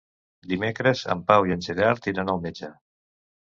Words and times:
Dimecres 0.53 1.03
en 1.15 1.21
Pau 1.29 1.47
i 1.51 1.55
en 1.59 1.63
Gerard 1.67 2.11
iran 2.15 2.35
al 2.37 2.45
metge. 2.49 2.75